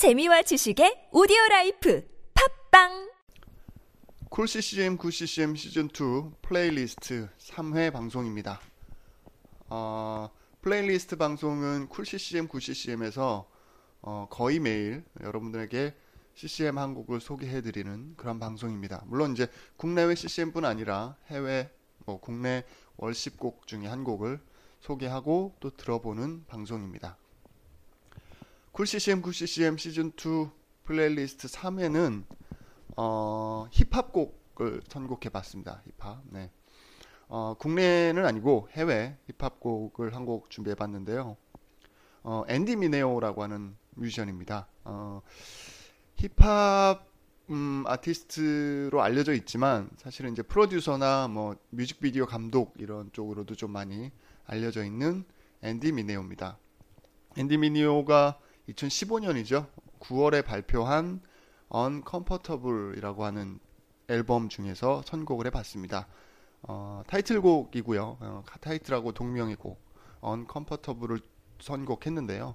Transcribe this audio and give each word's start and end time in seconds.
재미와 0.00 0.40
지식의 0.40 1.10
오디오 1.12 1.36
life 1.50 2.02
팟빵 2.32 3.10
Cool 4.30 4.48
CCM 4.48 4.96
Good 4.96 5.10
CCM 5.10 5.54
시즌 5.54 5.90
2 5.92 6.40
플레이리스트 6.40 7.28
3회 7.36 7.92
방송입니다. 7.92 8.62
어, 9.68 10.30
플레이리스트 10.62 11.16
방송은 11.16 11.90
Cool 11.90 12.06
CCM 12.06 12.48
Good 12.48 12.60
CCM에서 12.60 13.46
어, 14.00 14.26
거의 14.30 14.58
매일 14.58 15.04
여러분들에게 15.20 15.94
CCM 16.32 16.78
한 16.78 16.94
곡을 16.94 17.20
소개해 17.20 17.60
드리는 17.60 18.14
그런 18.16 18.40
방송입니다. 18.40 19.02
물론 19.04 19.32
이제 19.32 19.48
국내외 19.76 20.14
CCM뿐 20.14 20.64
아니라 20.64 21.18
해외 21.26 21.70
뭐 22.06 22.18
국내 22.18 22.64
worship곡 22.96 23.66
중에 23.66 23.86
한 23.86 24.02
곡을 24.04 24.40
소개하고 24.80 25.56
또 25.60 25.68
들어보는 25.68 26.46
방송입니다. 26.46 27.18
Cool 28.80 28.86
CCM 28.86 29.20
Good 29.20 29.32
CCM 29.32 29.76
시즌 29.76 30.10
2 30.16 30.48
플레이리스트 30.84 31.48
3회는 31.48 32.24
어, 32.96 33.66
힙합 33.70 34.10
곡을 34.10 34.80
선곡해 34.88 35.28
봤습니다. 35.30 35.82
힙합. 35.98 36.22
네. 36.30 36.50
어, 37.28 37.56
국내는 37.58 38.24
아니고 38.24 38.70
해외 38.72 39.18
힙합 39.26 39.60
곡을 39.60 40.14
한 40.14 40.24
곡 40.24 40.48
준비해 40.48 40.74
봤는데요. 40.74 41.36
어, 42.22 42.44
앤디 42.48 42.76
미네오라고 42.76 43.42
하는 43.42 43.76
뮤지션입니다. 43.96 44.66
어, 44.84 45.20
힙합 46.16 47.06
음, 47.50 47.84
아티스트로 47.86 49.02
알려져 49.02 49.34
있지만 49.34 49.90
사실은 49.98 50.32
이제 50.32 50.40
프로듀서나 50.40 51.28
뭐 51.28 51.54
뮤직비디오 51.68 52.24
감독 52.24 52.72
이런 52.78 53.12
쪽으로도 53.12 53.56
좀 53.56 53.72
많이 53.72 54.10
알려져 54.46 54.86
있는 54.86 55.26
앤디 55.60 55.92
미네오입니다. 55.92 56.56
앤디 57.36 57.58
미네오가 57.58 58.38
2015년이죠. 58.70 59.68
9월에 60.00 60.44
발표한 60.44 61.20
Uncomfortable이라고 61.72 63.24
하는 63.24 63.58
앨범 64.08 64.48
중에서 64.48 65.02
선곡을 65.04 65.46
해봤습니다. 65.46 66.08
어, 66.62 67.02
타이틀곡이고요. 67.06 68.18
어, 68.20 68.44
타이틀하고 68.60 69.12
동명의 69.12 69.56
곡 69.56 69.80
Uncomfortable을 70.22 71.20
선곡했는데요. 71.60 72.54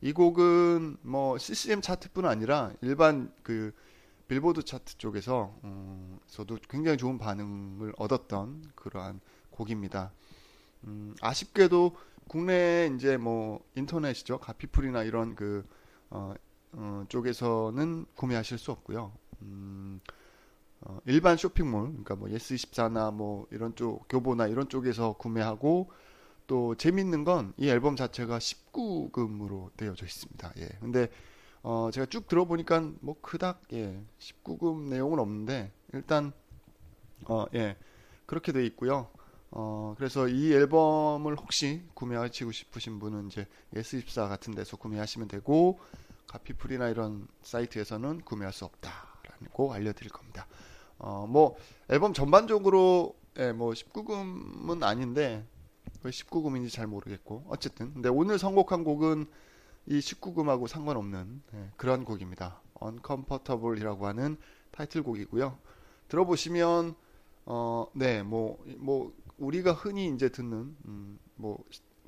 이 0.00 0.12
곡은 0.12 0.98
뭐 1.02 1.38
CCM 1.38 1.80
차트뿐 1.80 2.26
아니라 2.26 2.72
일반 2.82 3.32
그 3.42 3.72
빌보드 4.28 4.62
차트 4.62 4.98
쪽에서 4.98 5.54
음, 5.64 6.18
저도 6.26 6.58
굉장히 6.68 6.96
좋은 6.96 7.18
반응을 7.18 7.94
얻었던 7.96 8.72
그러한 8.74 9.20
곡입니다. 9.50 10.12
음, 10.84 11.14
아쉽게도 11.20 11.96
국내 12.28 12.90
이제 12.94 13.16
뭐 13.16 13.64
인터넷이죠 13.74 14.38
갓피플이나 14.40 15.04
이런 15.04 15.34
그 15.34 15.66
어, 16.10 16.34
어, 16.72 17.04
쪽에서는 17.08 18.06
구매하실 18.14 18.58
수 18.58 18.72
없고요. 18.72 19.12
음, 19.42 20.00
어, 20.82 20.98
일반 21.06 21.36
쇼핑몰, 21.36 21.88
그러니까 21.88 22.16
뭐 22.16 22.28
예스24나 22.28 23.12
뭐 23.12 23.46
이런 23.50 23.74
쪽 23.76 24.06
교보나 24.08 24.46
이런 24.48 24.68
쪽에서 24.68 25.14
구매하고 25.14 25.90
또 26.46 26.74
재밌는 26.76 27.24
건 27.24 27.54
이 27.58 27.68
앨범 27.70 27.96
자체가 27.96 28.38
19금으로 28.40 29.70
되어져 29.76 30.06
있습니다. 30.06 30.52
예. 30.58 30.68
근데 30.80 31.08
어, 31.62 31.90
제가 31.92 32.06
쭉 32.06 32.28
들어보니까 32.28 32.92
뭐 33.00 33.16
그닥 33.22 33.62
예, 33.72 34.02
19금 34.18 34.88
내용은 34.88 35.18
없는데 35.18 35.72
일단 35.94 36.32
어, 37.26 37.46
예. 37.54 37.76
그렇게 38.26 38.52
돼 38.52 38.64
있고요. 38.66 39.08
어, 39.56 39.94
그래서 39.96 40.26
이 40.26 40.52
앨범을 40.52 41.36
혹시 41.36 41.84
구매하시고 41.94 42.50
싶으신 42.50 42.98
분은 42.98 43.28
이제 43.28 43.46
S24 43.72 44.28
같은 44.28 44.52
데서 44.52 44.76
구매하시면 44.76 45.28
되고 45.28 45.78
가피풀이나 46.26 46.88
이런 46.88 47.28
사이트에서는 47.42 48.22
구매할 48.22 48.52
수 48.52 48.64
없다라고 48.64 49.72
알려드릴 49.72 50.10
겁니다. 50.10 50.48
어, 50.98 51.28
뭐 51.28 51.56
앨범 51.88 52.12
전반적으로 52.12 53.14
예, 53.38 53.52
뭐 53.52 53.72
19금은 53.72 54.82
아닌데 54.82 55.46
왜 56.02 56.10
19금인지 56.10 56.72
잘 56.72 56.88
모르겠고 56.88 57.44
어쨌든 57.48 57.94
근데 57.94 58.08
오늘 58.08 58.40
선곡한 58.40 58.82
곡은 58.82 59.26
이 59.86 60.00
19금하고 60.00 60.66
상관없는 60.66 61.42
예, 61.54 61.70
그런 61.76 62.04
곡입니다. 62.04 62.60
Uncomfortable이라고 62.82 64.08
하는 64.08 64.36
타이틀곡이고요. 64.72 65.56
들어보시면 66.08 66.96
어, 67.46 67.86
네, 67.92 68.22
뭐, 68.22 68.58
뭐, 68.78 69.12
우리가 69.38 69.72
흔히 69.72 70.08
이제 70.08 70.28
듣는, 70.28 70.76
음, 70.86 71.18
뭐, 71.36 71.62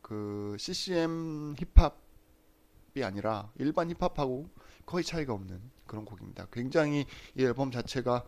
그, 0.00 0.56
CCM 0.58 1.54
힙합이 1.56 3.04
아니라 3.04 3.52
일반 3.56 3.90
힙합하고 3.90 4.48
거의 4.86 5.04
차이가 5.04 5.32
없는 5.34 5.60
그런 5.86 6.04
곡입니다. 6.04 6.46
굉장히 6.52 7.06
이 7.36 7.44
앨범 7.44 7.70
자체가 7.70 8.24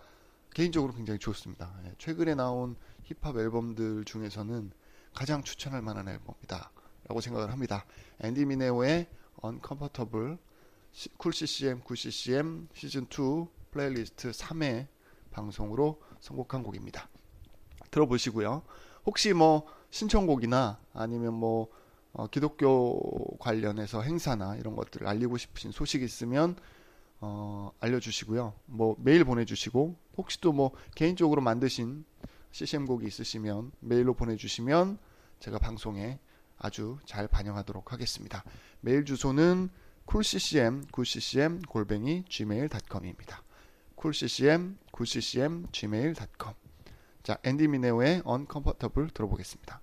개인적으로 0.54 0.92
굉장히 0.92 1.18
좋습니다. 1.18 1.74
예, 1.86 1.94
최근에 1.98 2.34
나온 2.34 2.76
힙합 3.04 3.36
앨범들 3.36 4.04
중에서는 4.04 4.70
가장 5.14 5.42
추천할 5.42 5.82
만한 5.82 6.08
앨범이다. 6.08 6.70
라고 7.08 7.20
생각을 7.20 7.50
합니다. 7.50 7.84
앤디 8.20 8.44
미네오의 8.44 9.08
Uncomfortable, 9.44 10.36
Cool 11.16 11.32
CCM, 11.32 11.80
Good 11.80 12.30
CCM 12.30 12.68
시즌 12.74 13.04
2 13.04 13.46
플레이리스트 13.70 14.30
3회 14.30 14.86
방송으로 15.30 16.00
선곡한 16.20 16.62
곡입니다. 16.62 17.08
들어보시고요. 17.92 18.62
혹시 19.06 19.32
뭐 19.32 19.66
신청곡이나 19.90 20.80
아니면 20.92 21.34
뭐 21.34 21.68
어, 22.12 22.26
기독교 22.26 23.36
관련해서 23.38 24.02
행사나 24.02 24.56
이런 24.56 24.74
것들을 24.74 25.06
알리고 25.06 25.38
싶으신 25.38 25.70
소식 25.70 26.02
있으면 26.02 26.56
어, 27.20 27.70
알려주시고요. 27.80 28.52
뭐 28.66 28.96
메일 28.98 29.24
보내주시고 29.24 29.96
혹시 30.18 30.40
또 30.40 30.52
뭐 30.52 30.72
개인적으로 30.94 31.40
만드신 31.40 32.04
CCM 32.50 32.86
곡이 32.86 33.06
있으시면 33.06 33.72
메일로 33.80 34.14
보내주시면 34.14 34.98
제가 35.40 35.58
방송에 35.58 36.18
아주 36.58 36.98
잘 37.06 37.26
반영하도록 37.28 37.92
하겠습니다. 37.92 38.44
메일 38.80 39.04
주소는 39.04 39.70
coolccm 40.08 40.82
9ccm 40.92 41.68
골뱅이 41.68 42.24
gmail.com입니다. 42.28 43.42
coolccm 43.98 44.76
9ccm 44.92 45.72
gmail.com 45.72 46.61
자 47.22 47.38
앤디 47.44 47.68
미네오의 47.68 48.22
Uncomfortable 48.26 49.10
들어보겠습니다. 49.14 49.80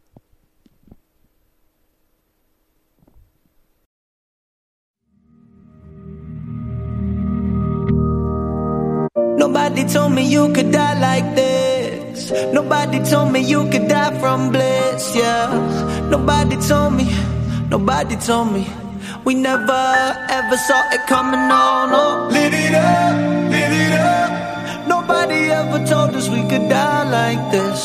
Nobody 9.37 9.85
told 9.85 10.11
me 10.11 10.23
you 10.23 10.51
could 10.53 10.71
die 10.71 10.99
like 10.99 11.35
this. 11.35 12.31
Nobody 12.51 12.99
told 13.09 13.31
me 13.31 13.39
you 13.39 13.69
could 13.69 13.87
die 13.87 14.17
from 14.19 14.51
bliss, 14.51 15.15
yeah. 15.15 15.47
Nobody 16.09 16.57
told 16.67 16.93
me, 16.93 17.07
nobody 17.69 18.15
told 18.17 18.51
me. 18.51 18.67
We 19.23 19.35
never 19.35 19.71
ever 20.29 20.57
saw 20.57 20.81
it 20.91 21.07
coming, 21.07 21.47
no, 21.47 21.87
no. 21.87 22.27
Live 22.31 22.53
it 22.53 22.75
up, 22.75 23.15
live 23.15 23.33
it 23.33 23.45
up. 23.45 23.48
Nobody 25.09 25.49
ever 25.49 25.83
told 25.87 26.15
us 26.15 26.29
we 26.29 26.43
could 26.43 26.69
die 26.69 27.03
like 27.09 27.51
this. 27.51 27.81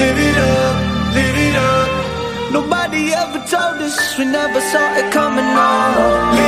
Live 0.00 0.18
it 0.18 0.36
up, 0.36 1.14
live 1.14 1.38
it 1.46 1.54
up. 1.54 2.52
Nobody 2.52 3.12
ever 3.14 3.38
told 3.46 3.78
us 3.80 4.18
we 4.18 4.24
never 4.24 4.60
saw 4.60 4.96
it 4.96 5.12
coming, 5.12 5.46
no. 5.54 6.43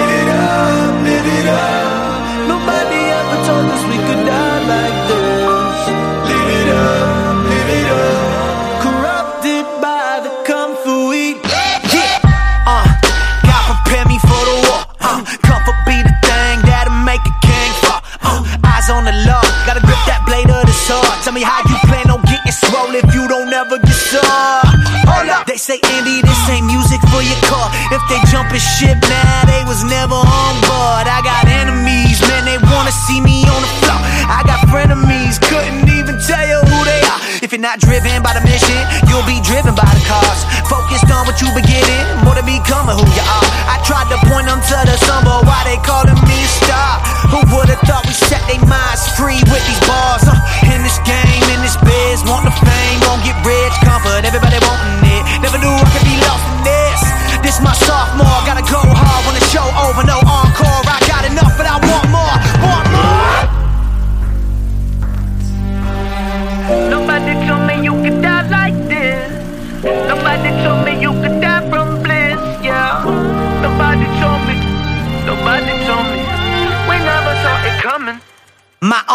Ain't 26.48 26.66
music 26.66 27.00
for 27.10 27.22
your 27.22 27.38
car. 27.46 27.70
If 27.90 28.02
they 28.08 28.18
jumping 28.30 28.62
ship 28.62 28.98
now, 29.08 29.46
they 29.46 29.62
was 29.66 29.82
never 29.84 30.14
on 30.14 30.52
board. 30.66 31.06
I 31.06 31.20
got 31.22 31.46
enemies, 31.46 32.20
man, 32.28 32.44
they 32.46 32.58
wanna 32.70 32.92
see 32.92 33.20
me 33.20 33.42
on 33.46 33.60
the 33.62 33.72
floor. 33.82 34.00
I 34.26 34.42
got 34.46 34.62
frenemies, 34.70 35.38
couldn't 35.40 35.88
even 35.88 36.18
tell 36.18 36.44
you 36.46 36.58
who 36.66 36.78
they 36.84 37.00
are. 37.06 37.20
If 37.42 37.52
you're 37.52 37.62
not 37.62 37.78
driven 37.78 38.22
by 38.22 38.34
the 38.34 38.42
mission, 38.42 38.80
you'll 39.06 39.26
be 39.26 39.38
driven 39.42 39.74
by 39.74 39.86
the 39.86 40.02
cause. 40.06 40.40
Focused 40.66 41.08
on 41.10 41.26
what 41.26 41.38
you 41.40 41.48
been 41.54 41.66
getting, 41.66 42.04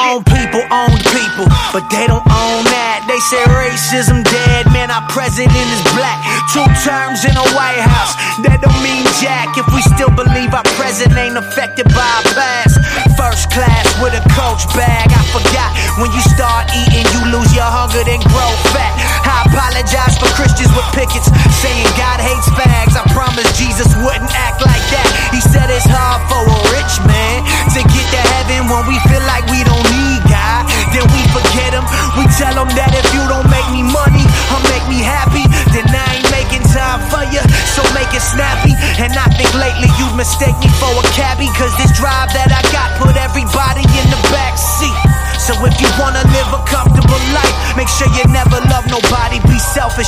own 0.01 0.23
people 0.25 0.63
own 0.73 0.95
people, 1.13 1.45
but 1.69 1.85
they 1.93 2.07
don't 2.09 2.25
own 2.25 2.61
that. 2.73 3.05
They 3.05 3.19
say 3.29 3.41
racism 3.51 4.23
dead, 4.25 4.71
man, 4.73 4.89
our 4.89 5.03
president 5.11 5.53
is 5.53 5.83
black. 5.93 6.17
Two 6.49 6.65
terms 6.81 7.27
in 7.27 7.35
a 7.37 7.47
White 7.53 7.81
House, 7.81 8.15
that 8.47 8.63
don't 8.63 8.81
mean 8.81 9.05
jack 9.21 9.53
if 9.59 9.67
we 9.69 9.81
still 9.93 10.09
believe 10.09 10.55
our 10.55 10.65
president 10.79 11.17
ain't 11.19 11.37
affected 11.37 11.85
by 11.93 12.01
our 12.01 12.25
past. 12.33 12.79
First 13.19 13.51
class 13.51 13.85
with 14.01 14.17
a 14.17 14.23
coach 14.33 14.65
bag, 14.73 15.11
I 15.11 15.21
forgot. 15.29 15.69
When 16.01 16.09
you 16.15 16.23
start 16.23 16.71
eating, 16.73 17.05
you 17.13 17.21
lose 17.35 17.51
your 17.53 17.67
hunger, 17.67 18.01
then 18.01 18.23
grow 18.31 18.51
fat. 18.73 18.95
I 19.27 19.45
apologize 19.51 20.17
for 20.17 20.31
Christians 20.33 20.71
with 20.73 20.87
pickets 20.95 21.27
saying 21.61 21.89
God 21.99 22.20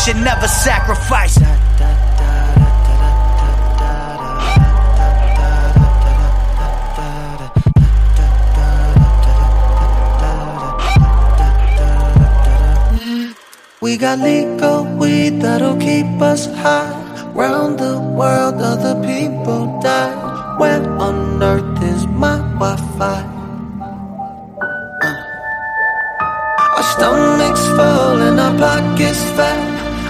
and 0.08 0.24
never 0.24 0.48
sacrifice. 0.48 1.38
We 13.82 13.98
got 13.98 14.20
legal 14.20 14.84
weed 14.98 15.42
that'll 15.42 15.78
keep 15.78 16.06
us 16.22 16.48
high. 16.48 16.92
Round 17.34 17.80
the 17.80 18.00
world, 18.00 18.56
other 18.56 18.96
people 19.06 19.80
die. 19.80 20.58
Where 20.58 20.84
on 21.00 21.42
earth 21.42 21.84
is 21.84 22.06
my 22.08 22.38
Wi-Fi? 22.60 23.22
Uh. 25.02 25.16
Our 26.78 26.84
stomachs 26.84 27.66
full 27.68 28.22
and 28.28 28.40
our 28.40 28.58
pockets 28.58 29.24
fat. 29.36 29.63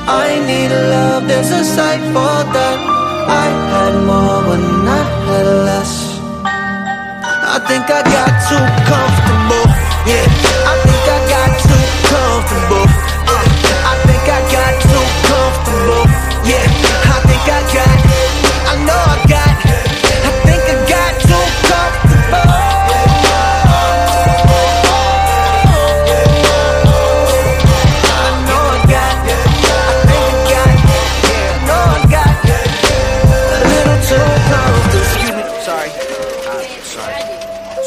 I 0.05 0.39
need 0.45 0.69
love, 0.69 1.27
there's 1.27 1.51
a 1.51 1.63
sight 1.63 2.01
for 2.11 2.35
that. 2.55 2.79
I 3.27 3.47
had 3.71 3.95
more 4.05 4.49
when 4.49 4.63
I 4.87 5.03
had 5.25 5.47
less. 5.63 6.19
I 6.43 7.59
think 7.67 7.85
I 7.89 8.01
got 8.03 8.31
too 8.49 8.65
comfortable. 8.87 9.22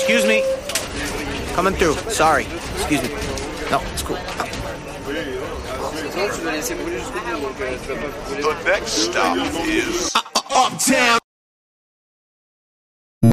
Excuse 0.08 0.24
me. 0.24 0.44
Coming 1.56 1.74
through. 1.74 1.94
Sorry. 2.12 2.44
Excuse 2.76 3.02
me. 3.02 3.08
No, 3.72 3.80
it's 3.92 4.02
cool. 4.02 4.14
The 8.36 8.62
next 8.64 8.92
stop 8.92 9.36
is 9.66 10.12
Uptown. 10.54 11.25